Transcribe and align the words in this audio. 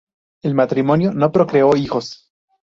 El 0.41 0.55
matrimonio 0.55 1.13
no 1.13 1.31
procreó 1.31 1.75
hijos. 1.75 2.31